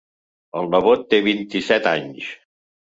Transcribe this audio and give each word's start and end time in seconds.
El 0.61 0.71
nebot 0.71 1.05
té 1.13 1.21
vint-i-set 1.29 1.95
anys. 1.95 2.37